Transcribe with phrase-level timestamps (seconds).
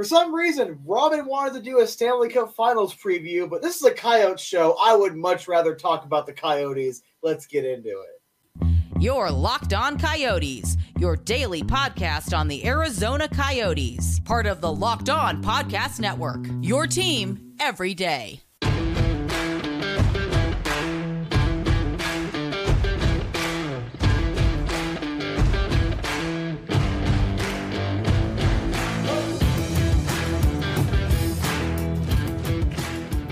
[0.00, 3.84] For some reason, Robyn wanted to do a Stanley Cup Finals preview, but this is
[3.84, 4.74] a Coyotes show.
[4.80, 7.02] I would much rather talk about the Coyotes.
[7.22, 8.66] Let's get into it.
[8.98, 15.10] Your Locked On Coyotes, your daily podcast on the Arizona Coyotes, part of the Locked
[15.10, 16.46] On Podcast Network.
[16.62, 18.40] Your team every day.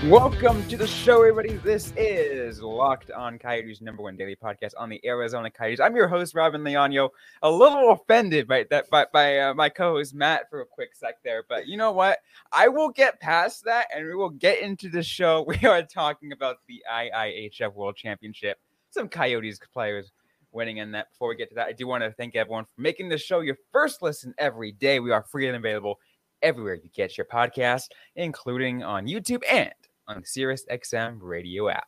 [0.09, 1.53] Welcome to the show, everybody.
[1.57, 5.79] This is Locked On Coyotes, number one daily podcast on the Arizona Coyotes.
[5.79, 7.09] I'm your host, Robyn Leaño.
[7.43, 11.21] A little offended by that by, by uh, my co-host Matt for a quick sec
[11.23, 12.17] there, but you know what?
[12.51, 15.43] I will get past that, and we will get into the show.
[15.47, 18.57] We are talking about the IIHF World Championship.
[18.89, 20.11] Some Coyotes players
[20.51, 21.11] winning in that.
[21.11, 23.41] Before we get to that, I do want to thank everyone for making the show
[23.41, 24.99] your first listen every day.
[24.99, 25.99] We are free and available
[26.41, 29.71] everywhere you get your podcast, including on YouTube and
[30.09, 31.87] on Sirius XM radio app.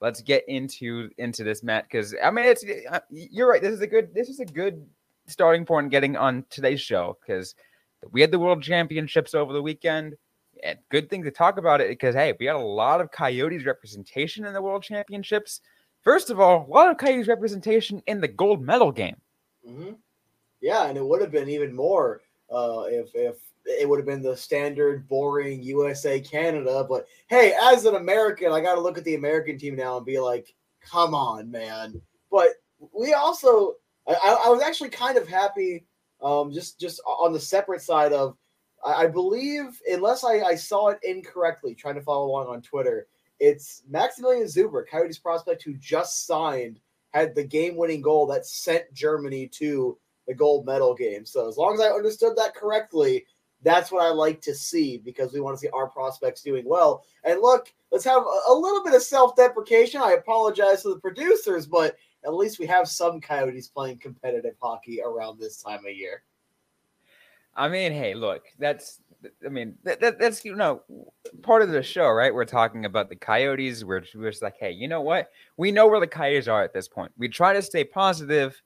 [0.00, 3.62] Let's get into into this, Matt, because I mean, it's uh, you're right.
[3.62, 4.84] This is a good this is a good
[5.26, 7.54] starting point getting on today's show because
[8.10, 10.16] we had the World Championships over the weekend.
[10.64, 13.64] And good thing to talk about it because hey, we had a lot of Coyotes
[13.64, 15.60] representation in the World Championships.
[16.02, 19.16] First of all, a lot of Coyotes representation in the gold medal game.
[19.68, 19.92] Mm-hmm.
[20.60, 24.22] Yeah, and it would have been even more uh, if if it would have been
[24.22, 26.84] the standard boring USA Canada.
[26.88, 30.06] But hey, as an American, I got to look at the American team now and
[30.06, 32.00] be like, come on, man.
[32.30, 32.50] But
[32.92, 33.74] we also,
[34.06, 35.84] I, I was actually kind of happy,
[36.22, 38.36] um, just just on the separate side of,
[38.84, 43.06] I, I believe, unless I, I saw it incorrectly, trying to follow along on Twitter,
[43.38, 49.48] it's Maksymilian Szuber, Coyotes prospect who just signed, had the game-winning goal that sent Germany
[49.48, 51.26] to the gold medal game.
[51.26, 53.26] So as long as I understood that correctly,
[53.62, 57.04] that's what I like to see because we want to see our prospects doing well.
[57.24, 60.00] And look, let's have a, little bit of self deprecation.
[60.00, 65.00] I apologize to the producers, but at least we have some Coyotes playing competitive hockey
[65.04, 66.22] around this time of year.
[67.54, 69.00] I mean, hey, look, that's
[69.44, 70.82] I mean, that, that, that's you know
[71.42, 72.34] part of the show, right?
[72.34, 73.84] We're talking about the Coyotes.
[73.84, 75.30] We're, we're just like, hey, you know what?
[75.56, 77.12] We know where the Coyotes are at this point.
[77.16, 78.60] We try to stay positive,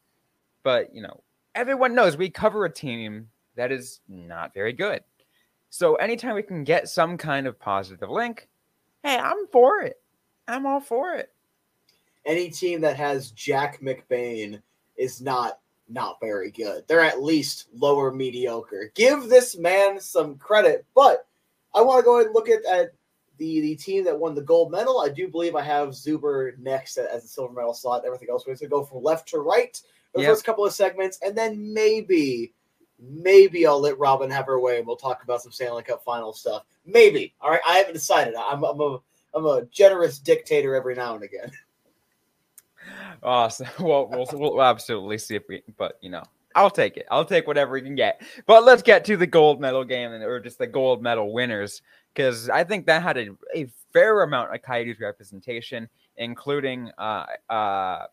[0.63, 1.23] but you know,
[1.55, 5.03] everyone knows we cover a team that is not very good.
[5.71, 8.49] So anytime we can get some kind of positive link,
[9.03, 10.01] hey, I'm for it.
[10.49, 11.33] I'm all for it.
[12.25, 14.61] Any team that has Jack McBain
[14.97, 15.59] is not
[15.89, 16.83] not very good.
[16.89, 18.91] They're at least lower mediocre.
[18.95, 20.85] Give this man some credit.
[20.95, 21.27] But
[21.75, 22.93] I want to go ahead and look at, at
[23.39, 25.01] the, the team that won the gold medal.
[25.01, 28.05] I do believe I have Szuber next as a silver medal slot.
[28.05, 29.81] Everything else we're going to go from left to right
[30.15, 30.31] the yep.
[30.31, 32.53] first couple of segments, and then maybe
[32.99, 36.33] Maybe I'll let Robyn have her way and we'll talk about some Stanley Cup final
[36.33, 36.65] stuff.
[36.87, 37.35] Maybe.
[37.41, 37.61] All right.
[37.67, 38.35] I haven't decided.
[38.35, 38.99] I'm, I'm a
[39.35, 41.51] I'm a generous dictator every now and again.
[43.23, 43.67] Awesome.
[43.81, 46.23] Well, we'll, we'll absolutely see if we, but you know,
[46.55, 47.07] I'll take it.
[47.11, 48.23] I'll take whatever we can get.
[48.47, 51.83] But let's get to the gold medal game and or just the gold medal winners
[52.15, 58.07] because I think that had a, a fair amount of Coyotes representation, including uh, uh,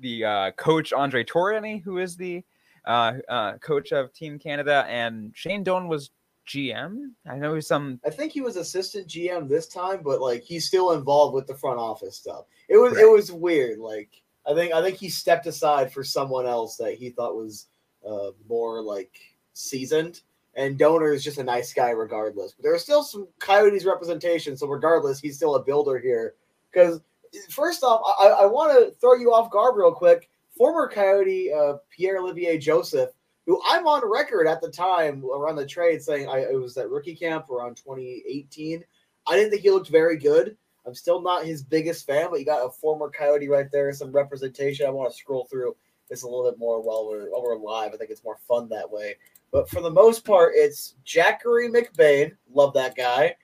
[0.00, 2.44] the uh, coach Andre Tourigny, who is the
[2.86, 6.10] coach of Team Canada, and Shane Doan was
[6.46, 7.10] GM.
[7.28, 8.00] I know he's some.
[8.04, 11.54] I think he was assistant GM this time, but like he's still involved with the
[11.54, 12.44] front office stuff.
[12.68, 13.02] It was right.
[13.02, 13.78] it was weird.
[13.78, 14.10] Like
[14.46, 17.66] I think I think he stepped aside for someone else that he thought was
[18.08, 19.12] uh, more like
[19.54, 20.20] seasoned.
[20.54, 22.52] And Donor is just a nice guy, regardless.
[22.52, 26.34] But there's still some Coyotes representation, so regardless, he's still a builder here.
[26.70, 27.00] Because
[27.48, 31.74] first off, I, I want to throw you off guard real quick former Coyote uh,
[31.90, 33.10] Pierre Olivier Joseph,
[33.46, 36.90] who I'm on record at the time around the trade saying I it was at
[36.90, 38.84] rookie camp around 2018.
[39.26, 40.56] I didn't think he looked very good.
[40.86, 44.10] I'm still not his biggest fan, but you got a former Coyote right there, some
[44.10, 44.86] representation.
[44.86, 45.76] I want to scroll through
[46.08, 47.92] this a little bit more while we're while we're live.
[47.94, 49.16] I think it's more fun that way.
[49.52, 53.36] But for the most part, it's Jackery McBain, love that guy.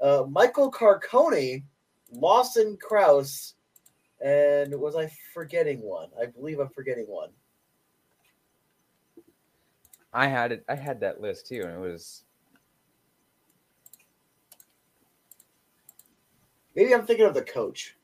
[0.00, 1.64] Uh, Michael Carcone,
[2.12, 3.54] Lawson Crouse,
[4.20, 6.08] and was I forgetting one?
[6.20, 7.30] I believe I'm forgetting one.
[10.12, 10.64] I had it.
[10.68, 12.24] I had that list too, and it was.
[16.74, 17.96] Maybe I'm thinking of the coach.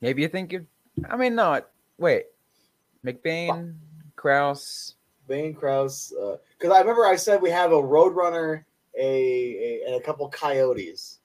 [0.00, 0.66] Maybe you think you.
[1.08, 1.68] I mean, not
[2.00, 2.28] Wait,
[3.04, 3.74] McBain,
[4.16, 4.94] Crouse,
[5.28, 6.14] Bain, Crouse.
[6.58, 8.64] Because uh, I remember I said we have a Roadrunner,
[8.98, 11.18] a, a and a couple Coyotes.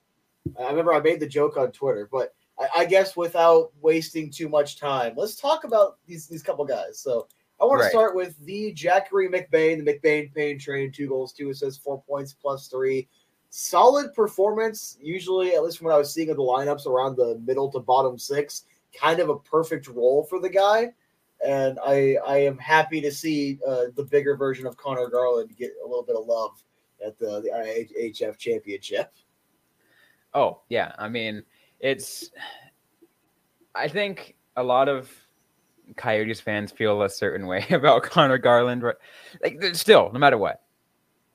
[0.60, 4.50] I remember I made the joke on Twitter, but I, I, guess without wasting too
[4.50, 7.00] much time, let's talk about these these couple guys.
[7.00, 7.28] So
[7.60, 7.86] I want Right.
[7.86, 12.02] to start with the Jackery McBain, the McBain Payne train, two goals, two assists, four
[12.02, 13.08] points, plus three.
[13.50, 17.40] Solid performance, usually, at least from what I was seeing of the lineups around the
[17.46, 18.66] middle to bottom six.
[18.94, 20.94] Kind of a perfect role for the guy.
[21.46, 25.72] And I I am happy to see uh, the bigger version of Conor Garland get
[25.84, 26.62] a little bit of love
[27.06, 29.14] at the, the IHF championship.
[30.34, 30.94] Oh, yeah.
[30.98, 31.44] I mean,
[31.86, 32.32] it's.
[33.76, 35.12] I think a lot of
[35.98, 38.96] Coyotes fans feel a certain way about Conor Garland, right?
[39.44, 40.62] Like, still, no matter what.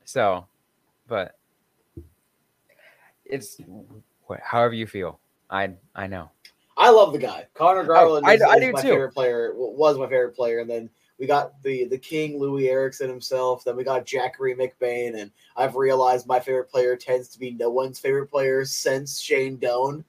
[0.05, 0.45] So,
[1.07, 1.37] but
[3.25, 3.57] it's
[4.43, 5.19] however you feel.
[5.49, 6.29] I I know.
[6.77, 7.47] I love the guy.
[7.53, 8.87] Conor Garland Oh, I- is, I is do my too.
[8.89, 9.53] favorite player.
[9.55, 10.89] Was my favorite player, and then
[11.19, 13.63] we got the the King Loui Eriksson himself.
[13.63, 17.69] Then we got Jackery McBain, and I've realized my favorite player tends to be no
[17.69, 20.03] one's favorite player since Shane Doan.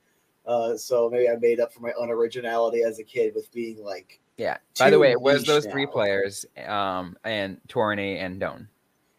[0.46, 4.20] Uh, so maybe I made up for my unoriginality as a kid with being like,
[4.36, 4.56] Yeah.
[4.78, 5.90] By the way, it was those three now.
[5.92, 8.68] players, um, and Tourigny and Doan.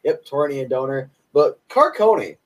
[0.03, 1.09] yep, Tourigny and Donor.
[1.31, 2.37] But Carcone,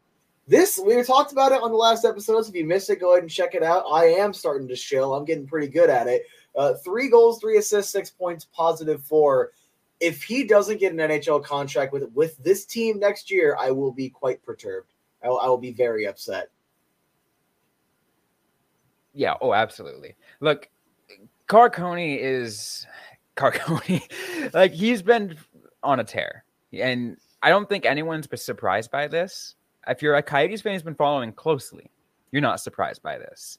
[0.47, 2.47] this we talked about it on the last episodes.
[2.47, 3.83] If you missed it, go ahead and check it out.
[3.91, 5.13] I am starting to shill.
[5.13, 6.23] I'm getting pretty good at it.
[6.55, 9.51] Uh, three goals, three assists, six points, positive four.
[9.99, 13.91] If he doesn't get an NHL contract with with this team next year, I will
[13.91, 14.93] be quite perturbed.
[15.23, 16.49] I will, I will be very upset.
[19.17, 19.33] Yeah.
[19.41, 20.15] Oh, absolutely.
[20.39, 20.69] Look,
[21.47, 22.85] Carcone is
[23.35, 24.01] Carcone.
[24.53, 25.35] like he's been
[25.83, 29.55] on a tear, and I don't think anyone's been surprised by this.
[29.87, 31.89] If you're a Coyotes fan who's been following closely,
[32.31, 33.57] you're not surprised by this.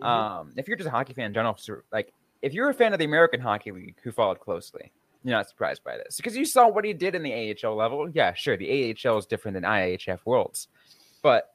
[0.00, 0.06] Mhm.
[0.06, 2.12] Um, if you're just a hockey fan, sur- like
[2.42, 4.90] if you're a fan of the American Hockey League who followed closely,
[5.22, 8.08] you're not surprised by this because you saw what he did in the AHL level.
[8.08, 8.70] Yeah, sure, the
[9.04, 10.68] AHL is different than IHF Worlds,
[11.22, 11.54] but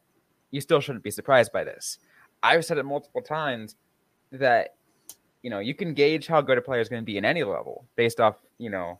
[0.51, 1.99] you still shouldn't be surprised by this.
[2.41, 3.75] I've said it multiple times
[4.31, 4.75] that
[5.41, 7.43] you know you can gauge how good a player is going to be in any
[7.43, 8.99] level based off you know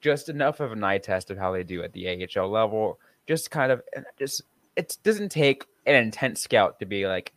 [0.00, 2.98] just enough of an eye test of how they do at the AHL level.
[3.26, 3.82] Just kind of
[4.18, 4.42] just
[4.76, 7.32] it doesn't take an intense scout to be like,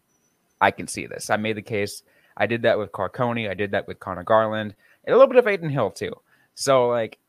[0.62, 1.30] I can see this.
[1.30, 2.04] I made the case.
[2.38, 3.50] I did that with Carcone.
[3.50, 6.14] I did that with Conor Garland, and a little bit of Adin Hill too.
[6.56, 7.20] So like,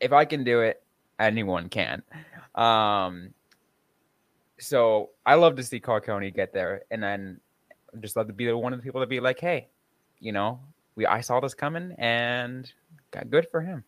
[0.00, 0.82] if I can do it,
[1.18, 2.02] anyone can.
[2.54, 3.34] Um,
[4.58, 7.40] so I love to see Carcone get there, and then
[8.00, 9.68] just love to be the one of the people to be like, hey,
[10.20, 10.60] you know,
[10.94, 12.70] we I saw this coming, and
[13.10, 13.84] got good for him.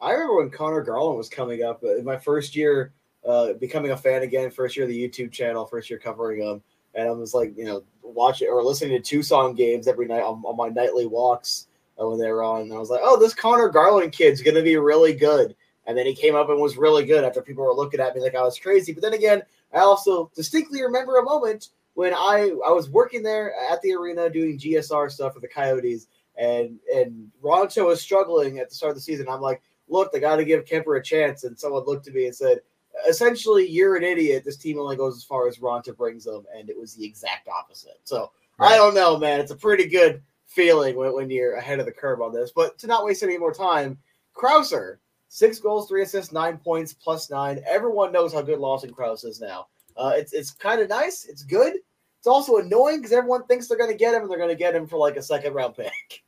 [0.00, 2.92] I remember when Conor Garland was coming up uh, in my first year,
[3.26, 6.62] uh, becoming a fan again, first year of the YouTube channel, first year covering him.
[6.94, 10.42] And I was like, you know, watching or listening to Tucson games every night on,
[10.44, 11.68] on my nightly walks
[12.00, 12.62] uh, when they were on.
[12.62, 15.54] And I was like, oh, this Conor Garland kid's to be really good.
[15.86, 18.20] And then he came up and was really good after people were looking at me
[18.20, 18.92] like I was crazy.
[18.92, 19.42] But then again,
[19.72, 24.30] I also distinctly remember a moment when I, I was working there at the arena
[24.30, 26.06] doing GSR stuff for the Coyotes.
[26.36, 29.26] And, and Raanta was struggling at the start of the season.
[29.28, 31.44] I'm like, look, they got to give Kuemper a chance.
[31.44, 32.60] And someone looked at me and said,
[33.08, 34.44] essentially, you're an idiot.
[34.44, 36.44] This team only goes as far as Raanta brings them.
[36.56, 38.00] And it was the exact opposite.
[38.04, 39.40] So I don't know, man.
[39.40, 42.52] It's a pretty good feeling when, when you're ahead of the curve on this.
[42.54, 43.98] But to not waste any more time,
[44.34, 44.98] Krauser,
[45.30, 47.62] six goals, three assists, nine points, plus nine.
[47.66, 49.68] Everyone knows how good Lawson Crouse is now.
[49.96, 51.24] Uh, it's it's kind of nice.
[51.24, 51.74] It's good.
[52.18, 54.56] It's also annoying because everyone thinks they're going to get him, and they're going to
[54.56, 56.22] get him for like a second round pick.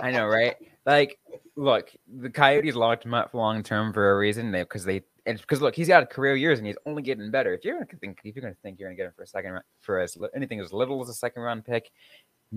[0.00, 0.56] I know, right?
[0.86, 1.18] Like,
[1.56, 4.52] look, the Coyotes locked him up long term for a reason.
[4.52, 7.52] Because they because look, he's got career years and he's only getting better.
[7.52, 9.58] If you're gonna think if you're gonna think you're gonna get him for a second
[9.80, 11.90] for as anything as little as a second round pick,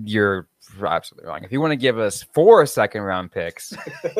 [0.04, 0.48] you're
[0.84, 1.44] absolutely wrong.
[1.44, 3.70] If you want to give us four second round picks,
[4.02, 4.16] then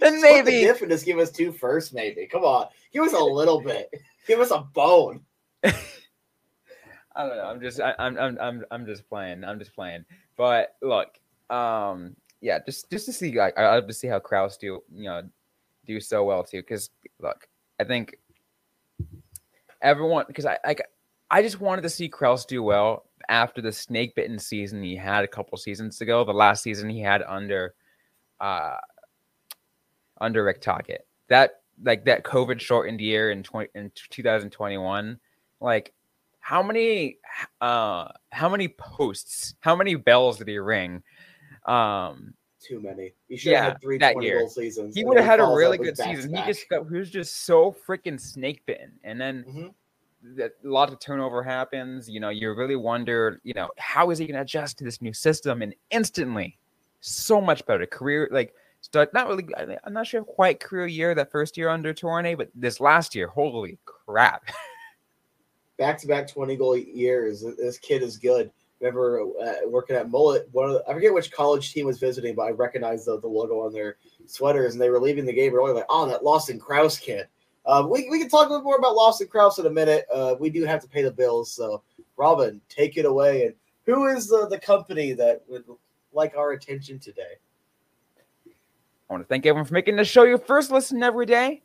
[0.00, 2.26] the maybe and just give us two first, maybe.
[2.26, 3.90] Come on, give us a little bit.
[4.26, 5.22] Give us a bone.
[5.64, 5.72] I
[7.16, 7.44] don't know.
[7.44, 9.44] I'm just I, I'm I'm I'm I'm just playing.
[9.44, 10.04] I'm just playing.
[10.36, 11.18] But look,
[11.50, 15.04] um, yeah, just just to see like I love to see how Crouse do you
[15.04, 15.22] know
[15.86, 16.58] do so well too.
[16.58, 17.48] Because look,
[17.80, 18.18] I think
[19.82, 20.82] everyone because I like
[21.30, 25.24] I just wanted to see Crouse do well after the snake bitten season he had
[25.24, 26.24] a couple seasons ago.
[26.24, 27.74] The last season he had under
[28.40, 28.76] uh
[30.20, 31.06] under Rick Tocchet.
[31.28, 35.18] That like that COVID shortened year in 20, in 2021
[35.60, 35.92] like
[36.40, 37.18] how many
[37.60, 41.02] uh how many posts how many bells did he ring
[41.66, 43.12] um Too many.
[43.28, 44.48] You should have Yeah, had three that year.
[44.48, 44.94] seasons.
[44.94, 46.46] he would have had a really good season he back-to-back.
[46.46, 49.74] just got he was just so freaking snake bitten and then Mhm.
[50.34, 54.18] That a lot of turnover happens you know you really wonder you know how is
[54.18, 56.58] he going to adjust to this new system and instantly
[57.00, 59.46] so much better career like start not really
[59.84, 63.28] i'm not sure quite career year that first year under Tourigny, but this last year
[63.28, 64.50] holy crap
[65.78, 67.44] back to back 20 goal years.
[67.58, 68.50] This kid is good.
[68.80, 70.46] remember uh, working at Mullett.
[70.52, 73.28] One of the, I forget which college team was visiting, but I recognized the, the
[73.28, 75.72] logo on their sweaters, and they were leaving the game early.
[75.72, 77.28] Like, oh, that Lawson Crouse kid.
[77.66, 80.06] Uh, we, we can talk a little more about Lawson Crouse in a minute.
[80.12, 81.82] Uh, we do have to pay the bills, so
[82.16, 83.46] Robyn, take it away.
[83.46, 83.54] And
[83.84, 85.64] who is the, the company that would
[86.12, 87.34] like our attention today?
[88.46, 91.62] I want to thank everyone for making the show your first listen every day.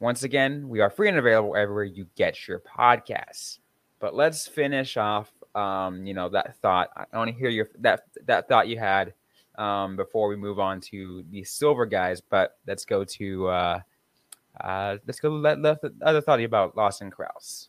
[0.00, 3.58] Once again, we are free and available everywhere you get your podcasts.
[4.00, 6.90] But let's finish off, um, you know, that thought.
[6.96, 9.14] I want to hear your that that thought you had
[9.56, 12.20] um, before we move on to the silver guys.
[12.20, 13.80] But let's go to uh,
[14.62, 17.68] uh, let's go let, let the other thought about Lawson Crouse.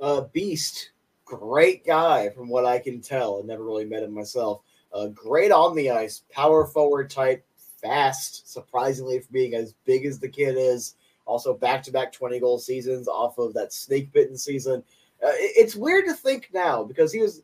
[0.00, 0.92] Uh, Beast,
[1.24, 3.40] great guy from what I can tell.
[3.42, 4.62] I never really met him myself.
[4.92, 7.44] Uh, great on the ice, power forward type,
[7.82, 10.94] fast, surprisingly for being as big as the kid is.
[11.26, 14.82] Also, back to back 20 goal seasons off of that snake bitten season.
[15.22, 17.42] Uh, it, it's weird to think now because he was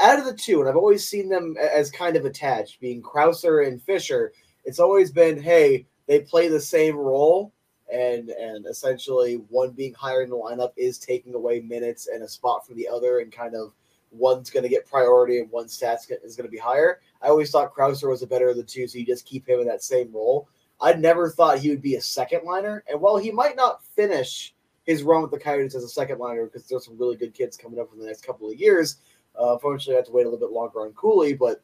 [0.00, 3.66] out of the two, and I've always seen them as kind of attached, being Krauser
[3.66, 4.32] and Fischer.
[4.64, 7.52] It's always been, hey, they play the same role,
[7.92, 12.28] and and essentially one being higher in the lineup is taking away minutes and a
[12.28, 13.72] spot from the other, and kind of
[14.10, 17.00] one's going to get priority and one stats is going to be higher.
[17.22, 19.60] I always thought Krauser was a better of the two, so you just keep him
[19.60, 20.48] in that same role.
[20.80, 24.54] I never thought he would be a second liner, and while he might not finish
[24.84, 27.56] his run with the Coyotes as a second liner because there's some really good kids
[27.56, 28.96] coming up in the next couple of years.
[29.38, 31.60] Uh, unfortunately, I have to wait a little bit longer on Cooley, but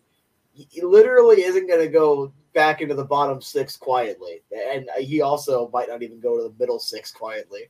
[0.52, 5.70] he literally isn't going to go back into the bottom six quietly, and he also
[5.72, 7.68] might not even go to the middle six quietly.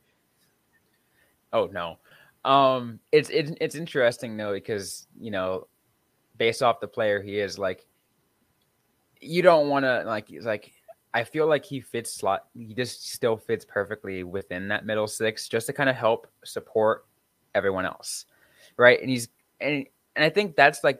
[1.51, 1.97] Oh no,
[2.45, 5.67] um, it's it's it's interesting though because you know,
[6.37, 7.85] based off the player he is, like,
[9.21, 10.73] you don't want to like like
[11.13, 12.47] I feel like he fits slot.
[12.53, 17.05] He just still fits perfectly within that middle six, just to kind of help support
[17.55, 18.25] everyone else,
[18.77, 18.99] right?
[18.99, 19.29] And he's
[19.61, 19.85] and
[20.15, 20.99] and I think that's like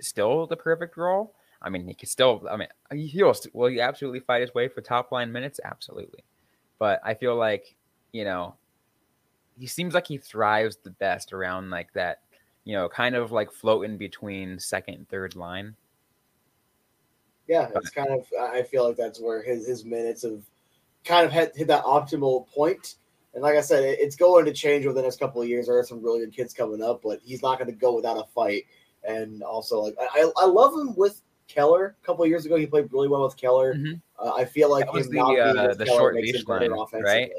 [0.00, 1.34] still the perfect role.
[1.60, 2.46] I mean, he could still.
[2.50, 5.60] I mean, he'll will he absolutely fight his way for top line minutes?
[5.64, 6.24] Absolutely,
[6.78, 7.74] but I feel like
[8.12, 8.54] you know
[9.58, 12.20] he seems like he thrives the best around like that.
[12.64, 15.74] You know, kind of like floating between second and third line
[17.48, 18.26] yeah, it's kind of.
[18.38, 20.42] I feel like that's where his his minutes have
[21.04, 22.96] kind of hit, hit that optimal point.
[23.32, 25.66] And like I said, it, it's going to change over the next couple of years.
[25.66, 28.18] There are some really good kids coming up, but he's not going to go without
[28.18, 28.66] a fight.
[29.06, 31.96] And also, like I, I love him with Keller.
[32.02, 33.74] A couple of years ago, he played really well with Keller.
[33.74, 33.94] Mm-hmm.
[34.18, 36.70] Uh, I feel like him the, not uh, the Keller short leash line,
[37.02, 37.30] right?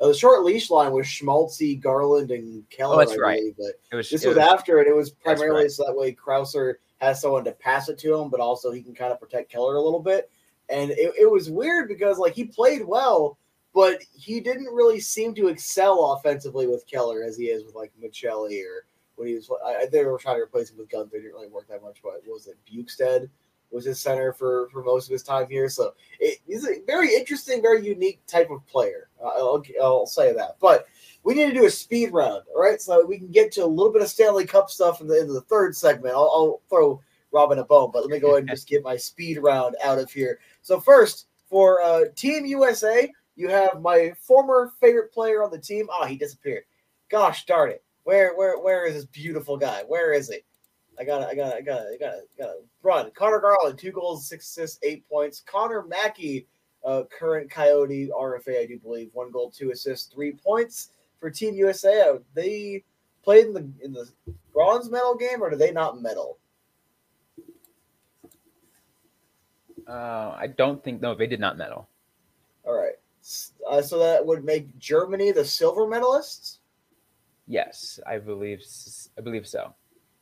[0.00, 2.96] Uh, the short leash line was Schmaltzy, Garland, and Keller.
[2.96, 3.38] Oh, that's right.
[3.38, 4.88] Believe, but it was, this was, was, after it.
[4.88, 5.70] It was primarily right.
[5.70, 8.94] so that way Krauser has someone to pass it to him, but also he can
[8.94, 10.30] kind of protect Keller a little bit.
[10.68, 13.38] And it, it was weird because like he played well,
[13.74, 17.92] but he didn't really seem to excel offensively with Keller as he is with like
[18.02, 19.50] Maccelli or when he was.
[19.64, 21.14] I, they were trying to replace him with Guenther.
[21.14, 21.98] It didn't really work that much.
[22.02, 23.28] But was it Bjugstad
[23.70, 25.68] was his center for for most of his time here?
[25.68, 29.08] So it, he's a very interesting, very unique type of player.
[29.22, 30.56] Uh, I'll, I'll say that.
[30.60, 30.86] But
[31.24, 32.80] we need to do a speed round, all right?
[32.80, 35.28] So we can get to a little bit of Stanley Cup stuff in the, in
[35.28, 36.14] the third segment.
[36.14, 37.00] I'll, I'll throw
[37.32, 39.98] Robyn a bone, but let me go ahead and just get my speed round out
[39.98, 40.40] of here.
[40.62, 45.86] So first, for uh, Team USA, you have my former favorite player on the team.
[45.90, 46.64] Oh, he disappeared.
[47.10, 47.84] Gosh darn it!
[48.04, 49.82] Where where where is this beautiful guy?
[49.86, 50.38] Where is he?
[50.98, 53.10] I got I got I got I got I got run.
[53.12, 55.40] Conor Garland, two goals, six assists, eight points.
[55.40, 56.46] Connor Mackey,
[56.84, 60.90] uh, current Coyote RFA, I do believe, one goal, two assists, three points
[61.20, 62.18] for Team USA?
[62.34, 62.84] They
[63.22, 64.08] played in the in the
[64.52, 66.38] bronze medal game, or did they not medal?
[69.88, 71.88] Uh, I don't think no, they did not medal.
[72.64, 72.94] All right,
[73.68, 76.58] uh, so that would make Germany the silver medalists.
[77.46, 78.62] Yes, I believe
[79.18, 79.74] I believe so.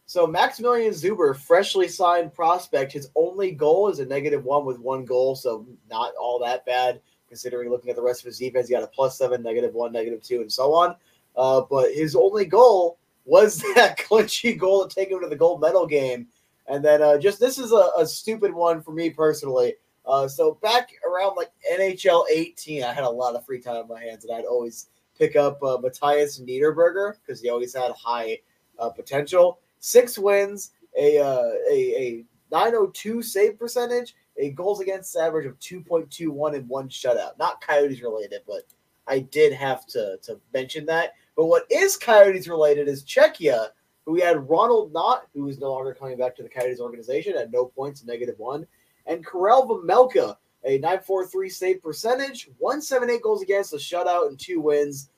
[0.06, 5.04] So Maksymilian Szuber, freshly signed prospect, his only goal is a negative one with one
[5.04, 8.66] goal, so not all that bad considering looking at the rest of his defense.
[8.66, 10.96] He got a plus seven, negative one, negative two, and so on.
[11.36, 15.60] Uh, but his only goal was that clinchy goal to take him to the gold
[15.60, 16.26] medal game.
[16.66, 19.74] And then uh, just this is a, a, stupid one for me personally.
[20.06, 23.88] Uh, so back around like NHL 18, I had a lot of free time on
[23.88, 24.88] my hands, and I'd always
[25.20, 28.38] pick up uh, Mathias Niederberger because he always had high
[28.78, 29.60] uh, potential.
[29.78, 36.56] Six wins, a, uh, a a 902 save percentage, a goals against average of 2.21
[36.56, 37.38] and one shutout.
[37.38, 38.62] Not Coyotes related, but
[39.06, 41.12] I did have to, to mention that.
[41.36, 43.68] But what is Coyotes related is Czechia,
[44.04, 47.36] who we had Ronald Knot, who is no longer coming back to the Coyotes organization
[47.36, 48.66] at no points, negative one,
[49.06, 55.10] and Karel Vejmelka, a 943 save percentage, 178 goals against, a shutout, and two wins.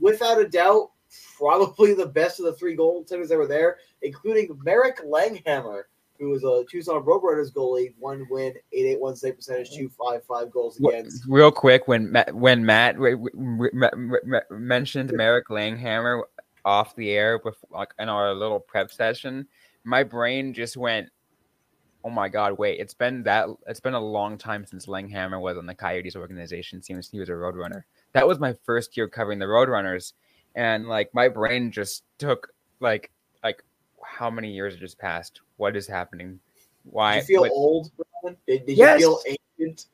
[0.00, 0.90] Without a doubt,
[1.36, 5.82] probably the best of the three goaltenders that were there, including Marek Langhamer,
[6.18, 11.24] who was a Tucson Roadrunners goalie, one win, 881 save percentage, 255 goals against.
[11.28, 12.96] Real quick, when Matt, when Matt
[14.50, 16.22] mentioned Marek Langhamer
[16.64, 19.46] off the air with like in our little prep session,
[19.84, 21.08] my brain just went,
[22.08, 22.80] "Oh my god, wait!
[22.80, 26.80] It's been that it's been a long time since Langhamer was on the Coyotes organization.
[26.80, 27.82] Seems he was a Roadrunner.
[28.12, 30.14] That was my first year covering the Roadrunners,
[30.54, 32.48] and like my brain just took
[32.80, 33.10] like
[33.44, 33.62] like
[34.02, 35.42] how many years just passed?
[35.58, 36.40] What is happening?
[36.84, 37.16] Why?
[37.16, 37.90] Did you feel what, old?
[38.46, 39.00] Did, did yes.
[39.00, 39.84] you feel ancient?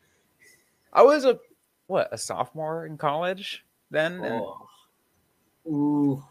[0.92, 1.40] I was a
[1.88, 4.25] what a sophomore in college then.
[4.25, 4.68] Oh.
[5.66, 6.25] Ooh,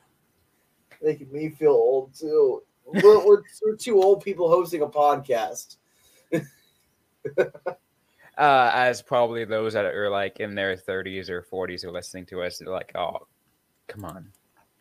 [1.01, 2.63] making me feel old too.
[2.85, 5.77] We're, we're, we're two old people hosting a podcast.
[7.37, 7.51] uh,
[8.37, 12.57] as probably those that are like in their 30s or 40s are listening to us,
[12.57, 13.27] they're like, "Oh,
[13.87, 14.31] come on."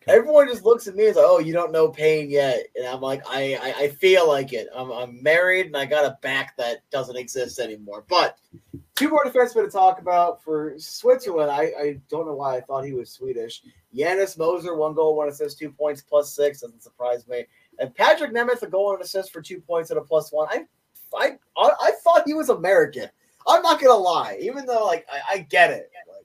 [0.09, 3.01] Everyone just looks at me and like, "Oh, you don't know pain yet," and I'm
[3.01, 4.69] like, "I, I, I feel like it.
[4.75, 8.37] I'm, I'm married and I got a back that doesn't exist anymore." But
[8.97, 11.51] two more defensemen to talk about for Switzerland.
[11.51, 13.63] I, I don't know why I thought he was Swedish.
[13.95, 16.61] Janis Moser, one goal, one assist, two points, plus six.
[16.61, 17.45] Doesn't surprise me.
[17.83, 20.47] And Patrik Nemeth, a goal and an assist for two points and a plus one.
[20.49, 20.67] I,
[21.19, 23.09] I, I thought he was American.
[23.45, 25.91] I'm not gonna lie, even though like I, I get it.
[26.09, 26.25] Like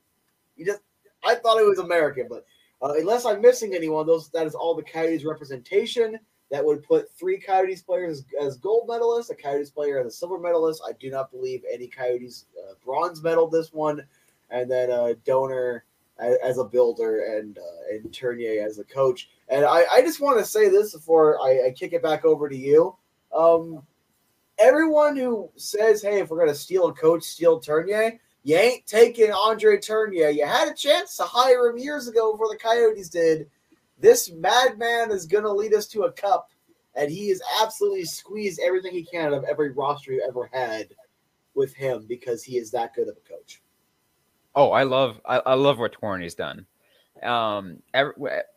[0.55, 0.81] you just,
[1.25, 2.45] I thought he was American, but
[2.83, 6.19] uh, unless I'm missing anyone, those that is all the Coyotes representation.
[6.51, 10.11] That would put three Coyotes players as, as gold medalists, a Coyotes player as a
[10.11, 10.81] silver medalist.
[10.87, 14.05] I do not believe any Coyotes uh, bronze medal this one,
[14.51, 15.83] and then a donor
[16.19, 19.29] as, a builder and uh, and Tourigny as a coach.
[19.49, 22.49] And I, I just want to say this before I, I kick it back over
[22.49, 22.95] to you.
[23.35, 23.83] Um,
[24.57, 29.33] everyone who says, "Hey, if we're gonna steal a coach, steal Tourigny," You ain't taking
[29.33, 30.33] Andre Tourigny.
[30.33, 33.49] You had a chance to hire him years ago before the Coyotes did.
[33.99, 36.49] This madman is going to lead us to a cup,
[36.95, 40.87] and he has absolutely squeezed everything he can out of every roster you ever had
[41.55, 43.61] with him because he is that good of a coach.
[44.57, 46.65] Oh, I love I, I love what Tourigny's done.
[47.23, 48.13] Um, every,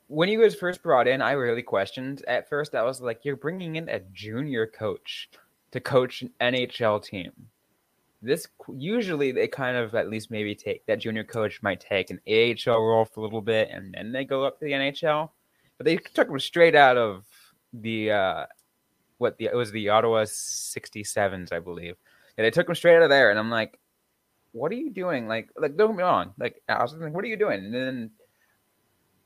[0.09, 2.75] when he was first brought in, I really questioned at first.
[2.75, 5.31] I was like, "You're bringing in a junior coach
[5.71, 7.33] to coach an NHL team."
[8.23, 8.47] this
[8.77, 12.81] usually they kind of at least maybe take that junior coach might take an AHL
[12.81, 15.31] role for a little bit and then they go up to the NHL.
[15.79, 17.25] But they took him straight out of
[17.73, 18.47] the uh
[19.19, 21.97] what the it was the Ottawa 67s, I believe.
[22.37, 23.79] And they took him straight out of there and I'm like,
[24.53, 25.29] what are you doing?
[25.29, 26.33] Like like don't get me wrong.
[26.39, 27.65] Like I was like, what are you doing?
[27.65, 28.11] And then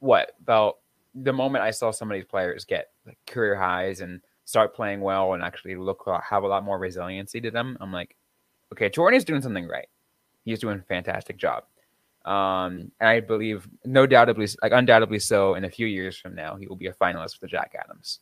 [0.00, 0.78] what about
[1.14, 5.00] the moment I saw some of these players get like career highs and start playing
[5.00, 8.16] well and actually look have a lot more resiliency to them, I'm like,
[8.72, 9.88] okay, Jordan is doing something right.
[10.44, 11.64] He's doing a fantastic job.
[12.24, 16.56] Um, and I believe, no doubtably, like undoubtedly so, in a few years from now,
[16.56, 18.20] he will be a finalist for the Jack Adams.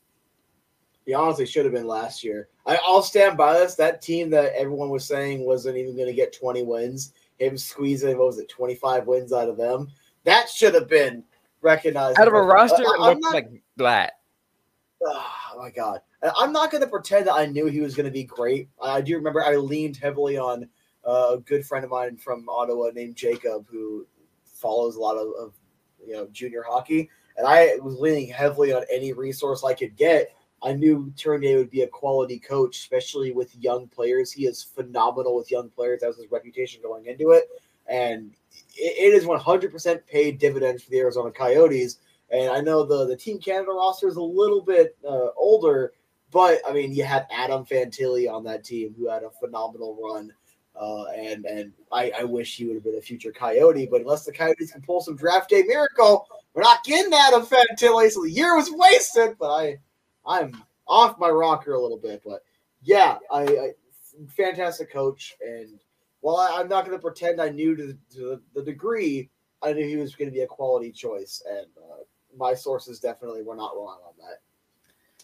[1.07, 2.49] He honestly should have been last year.
[2.67, 3.75] I, will stand by this.
[3.75, 8.17] That team that everyone was saying wasn't even going to get 20 wins, him squeezing,
[8.19, 9.89] what was it, 25 wins out of them,
[10.25, 11.25] that should have been
[11.61, 12.19] recognized.
[12.21, 14.13] Out of a roster that looked not, like that.
[15.05, 16.01] Oh, my God.
[16.39, 18.69] I'm not going to pretend that I knew he was going to be great.
[18.81, 20.69] I do remember I leaned heavily on
[21.07, 24.07] uh, a good friend of mine from Ottawa named Jacob, who
[24.45, 25.55] follows a lot of, of
[26.07, 30.33] you know junior hockey, and I was leaning heavily on any resource I could get.
[30.65, 34.31] I knew Tourigny would be a quality coach, especially with young players.
[34.31, 36.01] He is phenomenal with young players.
[36.01, 37.49] That was his reputation going into it,
[37.89, 38.33] and
[38.77, 41.99] it, is 100% paid dividends for the Arizona Coyotes.
[42.31, 45.93] And I know the the Team Canada roster is a little bit uh, older,
[46.31, 50.33] but I mean, you had Adam Fantilli on that team who had a phenomenal run.
[50.75, 54.25] Uh, and and I, I wish he would have been a future Coyote, but unless
[54.25, 58.11] the Coyotes can pull some draft day miracle, we're not getting Adam Fantilli.
[58.11, 59.37] So the year was wasted.
[59.39, 59.79] But I
[60.27, 62.23] I'm off my rocker a little bit.
[62.25, 62.43] But
[62.83, 63.71] yeah, I, I
[64.29, 65.35] fantastic coach.
[65.41, 65.79] And
[66.21, 69.29] while I, am not going to pretend I knew to, to, the degree,
[69.63, 71.43] I knew he was going to be a quality choice.
[71.49, 72.03] And uh,
[72.37, 74.41] my sources definitely were not wrong on that.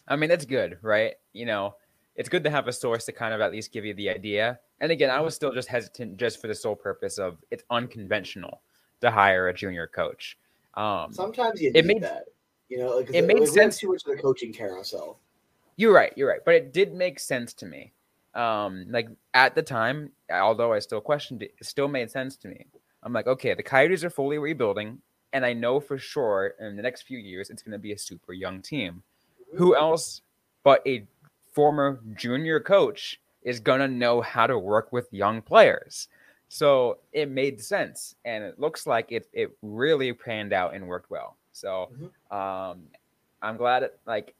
[0.06, 1.14] I mean, that's good, right?
[1.32, 1.74] You know,
[2.16, 4.58] it's good to have a source to kind of at least give you the idea.
[4.80, 8.62] And again, I was still just hesitant just for the sole purpose of it's unconventional
[9.00, 10.38] to hire a junior coach.
[10.74, 12.24] Um, Sometimes you it made, that.
[12.68, 15.18] You know, like, it, it made it sense too much of the coaching carousel.
[15.76, 16.12] You're right.
[16.16, 16.44] You're right.
[16.44, 17.92] But it did make sense to me.
[18.35, 22.48] Um, like at the time, although I still questioned it, it still made sense to
[22.48, 22.66] me.
[23.02, 24.98] I'm like, okay, the Coyotes are fully rebuilding,
[25.33, 27.98] and I know for sure in the next few years it's going to be a
[27.98, 29.02] super young team
[29.54, 30.22] who else
[30.62, 31.07] but a
[31.52, 36.09] former junior coach is going to know how to work with young players?
[36.48, 38.14] So it made sense.
[38.24, 41.37] And it looks like it, it really panned out and worked well.
[41.59, 42.35] So, Mhm.
[42.37, 42.88] um,
[43.42, 44.35] I'm glad it like,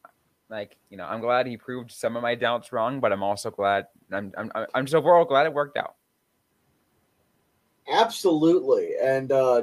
[0.49, 3.51] like you know, I'm glad he proved some of my doubts wrong, but I'm also
[3.51, 5.95] glad I'm I'm I'm- just overall glad it worked out.
[7.91, 8.93] Absolutely.
[9.03, 9.63] And uh,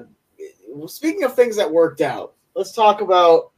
[0.88, 3.52] speaking of things that worked out, let's talk about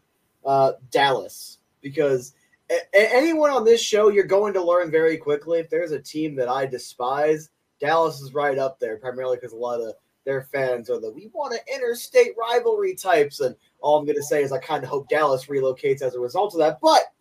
[0.46, 2.34] uh, Dallas because
[2.70, 5.60] a- anyone on this show, you're going to learn very quickly.
[5.60, 9.58] If there's a team that I despise, Dallas is right up there, primarily because a
[9.58, 9.94] lot of
[10.28, 13.40] their fans are the we want an interstate rivalry types.
[13.40, 16.20] And all I'm going to say is I kind of hope Dallas relocates as a
[16.20, 16.80] result of that.
[16.82, 17.14] But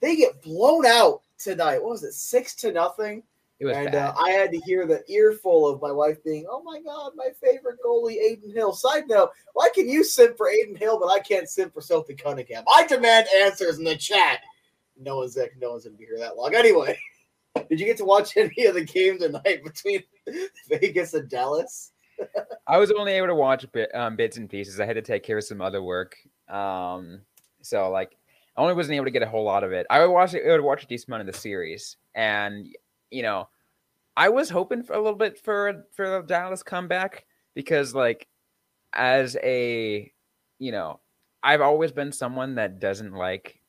[0.00, 1.80] they get blown out tonight.
[1.80, 3.22] What was it, six to nothing?
[3.60, 4.08] It was and bad.
[4.08, 7.28] uh, I had to hear the earful of my wife being, "Oh my God, my
[7.40, 11.20] favorite goalie, Adin Hill." Side note: Why can you simp for Adin Hill, but I
[11.20, 12.64] can't simp for Sophie Cunningham?
[12.74, 14.40] I demand answers in the chat.
[14.98, 16.56] No one's no one's gonna be here that long.
[16.56, 16.98] Anyway,
[17.68, 20.02] did you get to watch any of the game tonight between
[20.68, 21.91] Vegas and Dallas?
[22.66, 24.80] I was only able to watch bit, um, bits and pieces.
[24.80, 26.16] I had to take care of some other work.
[26.48, 27.22] Um,
[27.62, 28.16] so like,
[28.56, 29.86] I only wasn't able to get a whole lot of it.
[29.88, 30.46] I would watch it.
[30.46, 32.68] I would watch a decent amount of the series, and
[33.10, 33.48] you know,
[34.16, 38.28] I was hoping for a little bit for for the Dallas comeback because like,
[38.92, 40.12] as a
[40.58, 41.00] you know,
[41.42, 43.60] I've always been someone that doesn't like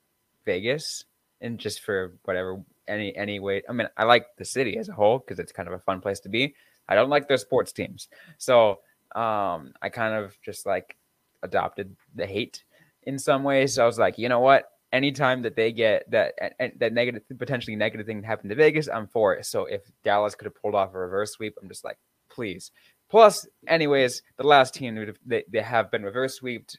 [0.45, 1.05] Vegas,
[1.39, 3.63] and just for whatever any any way.
[3.69, 6.01] I mean, I like the city as a whole because it's kind of a fun
[6.01, 6.55] place to be.
[6.87, 8.07] I don't like their sports teams.
[8.37, 8.79] So
[9.15, 10.97] um, I kind of just like
[11.41, 12.63] adopted the hate
[13.03, 13.75] in some ways.
[13.75, 14.69] So I was like, you know what?
[14.91, 16.33] Anytime that they get that
[16.79, 19.45] that negative, potentially negative thing happen to Vegas, I'm for it.
[19.45, 21.97] So if Dallas could have pulled off a reverse sweep, I'm just like,
[22.29, 22.71] please.
[23.09, 26.77] Plus, anyways, the last team have- they, they have been reverse swept,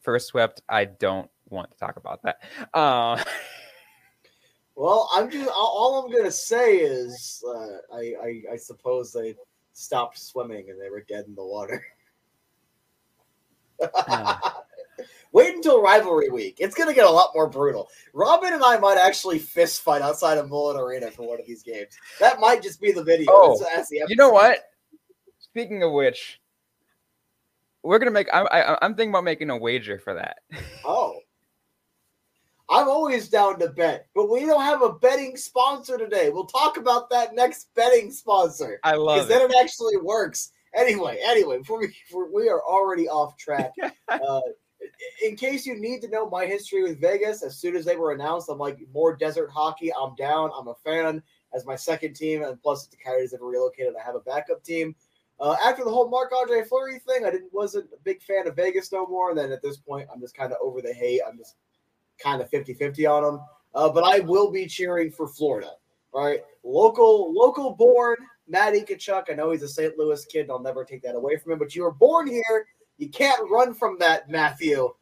[0.00, 0.62] first swept.
[0.68, 2.38] I don't want to talk about that.
[2.74, 3.22] Uh,
[4.78, 9.34] Well, I'm just all, I'm gonna say is uh, I, I I suppose they
[9.72, 11.84] stopped swimming and they were dead in the water.
[15.32, 16.58] Wait until rivalry week.
[16.60, 17.88] It's gonna get a lot more brutal.
[18.12, 21.64] Robyn and I might actually fist fight outside of Mullett Arena for one of these
[21.64, 21.98] games.
[22.20, 23.32] That might just be the video.
[23.32, 24.60] Oh, That's- that's the you know what?
[25.40, 26.40] Speaking of which,
[27.82, 28.32] we're gonna make.
[28.32, 30.36] I, I, I'm thinking about making a wager for that.
[30.84, 31.18] Oh.
[32.70, 36.28] I'm always down to bet, but we don't have a betting sponsor today.
[36.28, 38.78] We'll talk about that next betting sponsor.
[38.84, 39.56] I love because then it.
[39.60, 40.52] actually works.
[40.74, 43.72] Anyway, anyway, before we before we are already off track.
[44.08, 44.40] uh,
[45.24, 48.12] in case you need to know my history with Vegas, as soon as they were
[48.12, 49.90] announced, I'm like more desert hockey.
[49.92, 50.50] I'm down.
[50.56, 51.22] I'm a fan
[51.54, 54.62] as my second team, and plus if the Coyotes ever relocated, I have a backup
[54.62, 54.94] team.
[55.40, 58.56] Uh, after the whole Marc Andre Fleury thing, I didn't wasn't a big fan of
[58.56, 59.30] Vegas no more.
[59.30, 61.20] And then at this point, I'm just kind of over the hate.
[61.26, 61.54] I'm just
[62.22, 63.40] kind of 50-50 on them.
[63.74, 65.70] Uh, but I will be cheering for Florida.
[66.12, 68.16] All right, local local born
[68.48, 69.30] Matt Tkachuk.
[69.30, 69.96] I know he's a St.
[69.98, 70.42] Louis kid.
[70.42, 71.58] And I'll never take that away from him.
[71.58, 72.66] But you were born here.
[72.96, 74.92] You can't run from that, Matthew.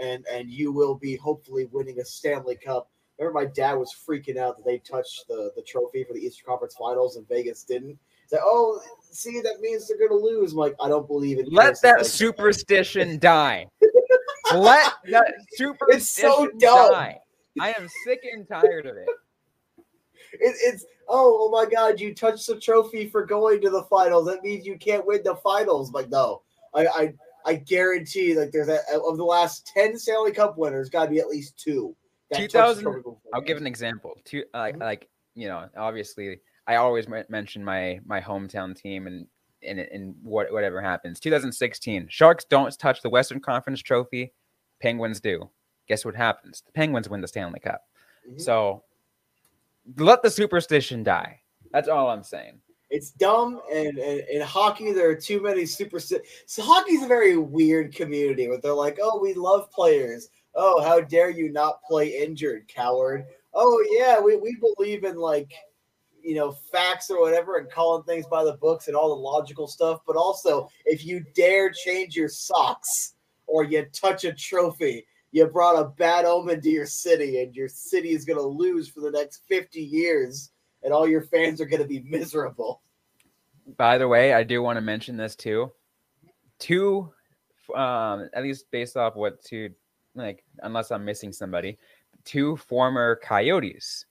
[0.00, 2.90] And and you will be hopefully winning a Stanley Cup.
[3.18, 6.46] Remember, my dad was freaking out that they touched the the trophy for the Eastern
[6.46, 7.98] Conference Finals and Vegas didn't.
[8.22, 8.78] He's like, oh,
[9.10, 10.52] see, that means they're gonna lose.
[10.52, 11.50] I'm like, I don't believe it.
[11.50, 13.68] Let that like superstition die.
[14.54, 16.92] Let that superstition It's so dumb.
[16.92, 17.18] die.
[17.60, 19.08] I am sick and tired of it.
[20.32, 24.26] It, it's oh, oh my god, you touched the trophy for going to the finals.
[24.26, 25.92] That means you can't win the finals.
[25.92, 26.42] Like no,
[26.74, 27.14] I I,
[27.46, 31.20] I guarantee like there's a, of the last ten Stanley Cup winners, got to be
[31.20, 31.94] at least two.
[32.30, 34.18] that the 2000 I'll give an example.
[34.24, 34.80] Two, like, Mhm.
[34.80, 39.26] like you know, obviously, I always mention my my hometown team and
[39.66, 41.20] and and what whatever happens.
[41.20, 44.32] 2016, Sharks don't touch the Western Conference trophy.
[44.80, 45.48] Penguins do.
[45.88, 46.62] Guess what happens?
[46.64, 47.82] The Penguins win the Stanley Cup.
[48.28, 48.40] Mhm.
[48.40, 48.82] So
[49.96, 51.40] let the superstition die.
[51.72, 52.60] That's all I'm saying.
[52.88, 55.98] It's dumb, and, in hockey there are too many super.
[55.98, 56.18] So
[56.58, 60.30] hockey's a very weird community where they're like, "Oh, we love players.
[60.54, 63.26] Oh, how dare you not play injured, coward?
[63.54, 65.52] Oh yeah, we, we believe in like,
[66.26, 69.66] you know, facts or whatever, and calling things by the books and all the logical
[69.66, 70.00] stuff.
[70.06, 73.14] But also, if you dare change your socks
[73.46, 77.68] or you touch a trophy, you brought a bad omen to your city, and your
[77.68, 80.50] city is gonna lose for the next fifty years."
[80.86, 82.80] and all your fans are going to be miserable.
[83.76, 85.72] By the way, I do want to mention this too.
[86.60, 87.12] Two,
[87.74, 89.70] um, at least based off what two,
[90.14, 91.76] like, unless I'm missing somebody,
[92.24, 94.06] two former Coyotes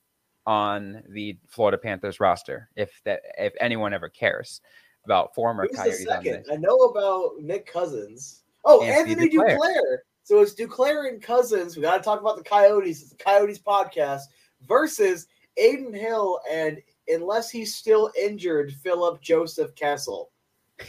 [0.46, 2.70] on the Florida Panthers roster.
[2.76, 4.62] If that, if anyone ever cares
[5.06, 6.46] about former Who's Coyotes on second?
[6.52, 8.44] I know about Nick Cousins.
[8.64, 9.58] Oh, Anthony Anthony, Duclair.
[9.58, 9.98] Duclair.
[10.24, 11.76] So it's Duclair and Cousins.
[11.76, 13.02] We got to talk about the Coyotes.
[13.02, 14.24] It's the Coyotes podcast
[14.68, 15.28] versus
[15.58, 20.32] Adin Hill and unless he's still injured, Philip Joseph Kessel.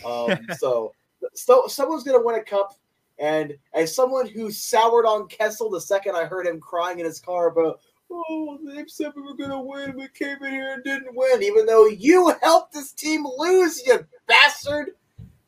[0.04, 0.92] Um, so,
[1.34, 2.74] so someone's to win a cup.
[3.18, 7.20] And as someone who soured on Kessel the second I heard him crying in his
[7.20, 9.96] car about, oh, they said we were going to win.
[9.96, 14.04] We came in here and didn't win, even though you helped this team lose, you
[14.26, 14.90] bastard.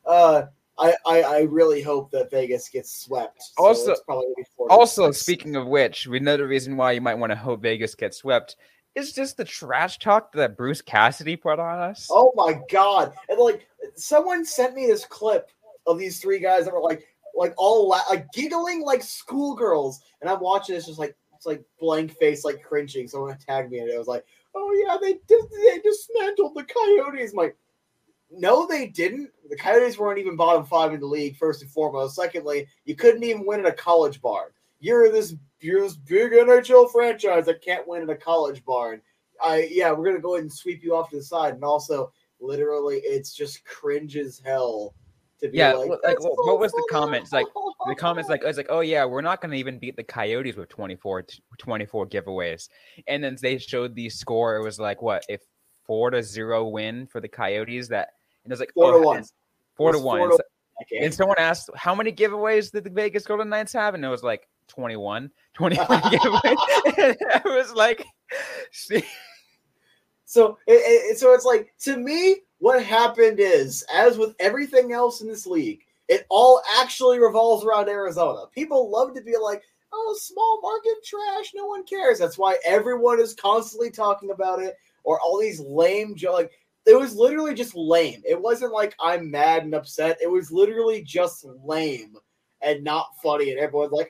[0.05, 0.43] Uh,
[0.77, 3.41] I, I, I really hope that Vegas gets swept.
[3.57, 6.77] So Also- it's probably gonna be 40 Also, speaking of which, we know the reason
[6.77, 8.55] why you might want to hope Vegas gets swept
[8.95, 12.07] is just the trash talk that Bruce Cassidy put on us.
[12.11, 13.13] Oh my god!
[13.29, 15.49] And like, someone sent me this clip
[15.85, 20.29] of these three guys that were like, like all la- like giggling like schoolgirls, and
[20.29, 23.07] I'm watching this just like it's like blank face, like cringing.
[23.07, 27.31] Someone tagged me, and it was like, oh yeah, they dis- they dismantled the Coyotes.
[27.31, 27.55] I'm like,
[28.29, 29.29] no, they didn't.
[29.49, 31.37] The Coyotes weren't even bottom five in the league.
[31.37, 32.17] First and foremost.
[32.17, 34.51] Secondly, you couldn't even win at a college bar.
[34.81, 38.91] You're this you're this big NHL franchise that can't win at a college bar.
[38.91, 39.01] And
[39.41, 41.53] I yeah, we're gonna go ahead and sweep you off to the side.
[41.53, 44.93] And also, literally, it's just cringe as hell
[45.41, 47.31] to be Yeah, like, what- like, so what was the comments?
[47.31, 47.47] Like,
[47.87, 50.55] the comments like it's like oh yeah we're not going to even beat the coyotes
[50.57, 51.25] with 24
[51.57, 52.67] 24 giveaways
[53.07, 55.41] and then they showed the score it was like what if
[55.85, 58.09] four to zero win for the coyotes that
[58.43, 59.23] and it was like four oh, to one.
[59.75, 60.43] four to one four and, to
[60.81, 61.05] Okay.
[61.05, 64.23] and someone asked how many giveaways did the vegas golden knights have and it was
[64.23, 68.05] like 21 21 giveaways and i was like
[68.71, 69.03] see,
[70.25, 75.21] So it, it, so it's like to me, what happened is, as with everything else
[75.21, 78.45] in this league, it all actually revolves around Arizona.
[78.53, 83.19] People love to be like, "Oh, small market trash, no one cares." That's why everyone
[83.19, 86.53] is constantly talking about it, or all these lame jokes.
[86.85, 88.21] It was literally just lame.
[88.25, 90.17] It wasn't like I'm mad and upset.
[90.21, 92.17] It was literally just lame
[92.61, 93.51] and not funny.
[93.51, 94.09] And everyone's like,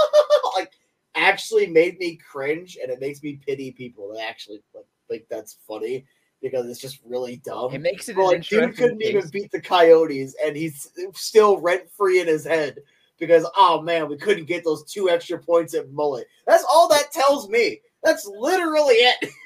[0.54, 0.72] like
[1.14, 5.56] actually made me cringe, and it makes me pity people that actually like think that's
[5.66, 6.04] funny
[6.40, 7.72] because it's just really dumb.
[7.72, 11.90] it makes it But, like, dude couldn't even beat the Coyotes, and he's still rent
[11.90, 12.78] free in his head
[13.18, 16.24] because oh man, we couldn't get those two extra points at Mullett.
[16.46, 17.80] That's all that tells me.
[18.02, 19.30] That's literally it.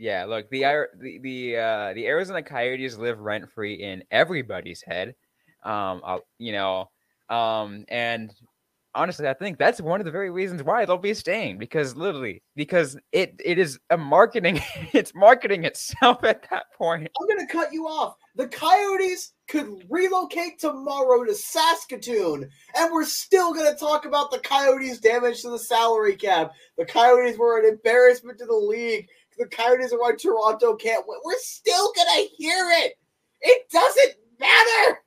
[0.00, 0.64] Yeah, look, the
[1.00, 5.16] the the uh, the Arizona Coyotes live rent free in everybody's head.
[5.64, 6.88] Um, I'll, you know,
[7.28, 8.32] um, and
[8.94, 12.42] honestly, I think that's one of the very reasons why they'll be staying because literally
[12.56, 14.60] because it it is a marketing,
[14.92, 17.08] it's marketing itself at that point.
[17.20, 18.16] I'm gonna cut you off.
[18.36, 24.98] The Coyotes could relocate tomorrow to Saskatoon, and we're still gonna talk about the Coyotes'
[24.98, 26.52] damage to the salary cap.
[26.76, 29.08] The Coyotes were an embarrassment to the league.
[29.38, 31.18] The Coyotes are why Toronto can't win.
[31.24, 32.94] We're still gonna hear it.
[33.40, 34.98] It doesn't matter.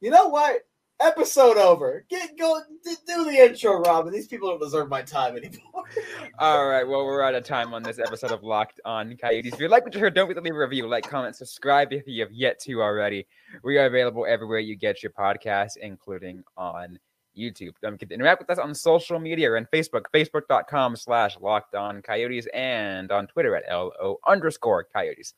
[0.00, 0.62] You know what?
[0.98, 2.06] Episode over.
[2.08, 2.58] Get go.
[2.84, 4.12] Do the intro, Robyn.
[4.12, 5.84] These people don't deserve my time anymore.
[6.38, 9.52] All right, well, we're out of time on this episode of Locked On Coyotes.
[9.52, 11.92] If you like what you heard, don't forget to leave a review, like, comment, subscribe
[11.92, 13.26] if you have yet to already.
[13.62, 16.98] We are available everywhere you get your podcasts, including on
[17.36, 17.74] YouTube.
[17.82, 19.50] Don't forget to interact with us on social media.
[19.50, 25.34] We're on Facebook, facebook.com slash Locked On Coyotes, and on Twitter at LO underscore Coyotes.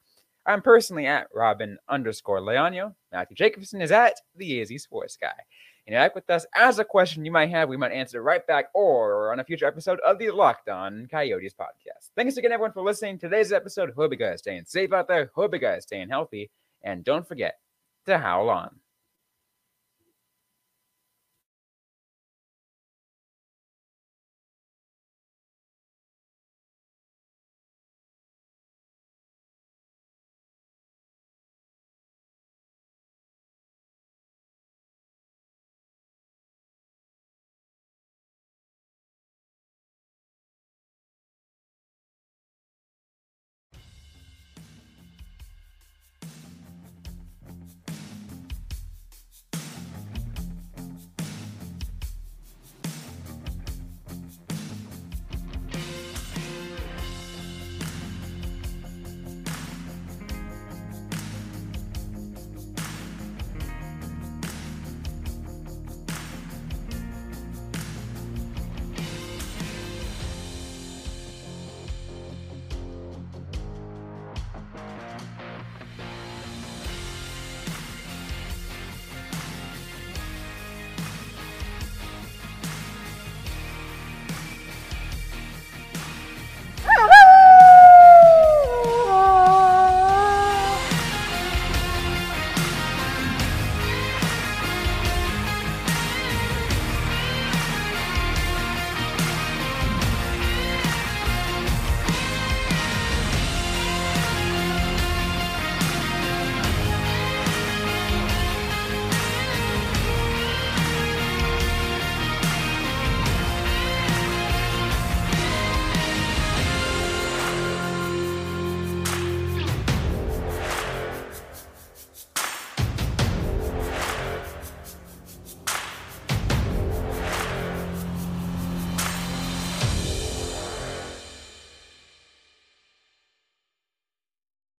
[0.48, 2.94] I'm personally at Robyn underscore Leonio.
[3.12, 5.34] Matthew Jacobson is at the Izzy Sports Guy.
[5.86, 7.68] Interact with us as a question you might have.
[7.68, 11.06] We might answer it right back or on a future episode of the Locked On
[11.10, 12.10] Coyotes podcast.
[12.16, 13.92] Thanks again, everyone, for listening to today's episode.
[13.94, 15.30] Hope you guys staying safe out there.
[15.34, 16.50] Hope you guys staying healthy.
[16.82, 17.58] And don't forget
[18.06, 18.70] to howl on.